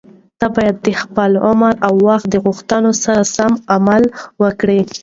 ته 0.39 0.47
باید 0.55 0.75
د 0.85 0.89
خپل 1.01 1.31
عمر 1.47 1.73
او 1.87 1.93
وخت 2.07 2.25
د 2.29 2.35
غوښتنو 2.45 2.91
سره 3.03 3.21
سم 3.35 3.51
عمل 3.73 4.03
وکړې. 4.41 4.79